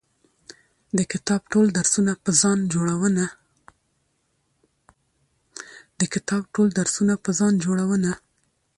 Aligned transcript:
د 0.97 0.99
کتاب 1.11 1.41
ټول 6.53 6.67
درسونه 7.09 7.13
په 7.23 7.31
ځان 7.43 7.59
جوړونه 7.63 8.11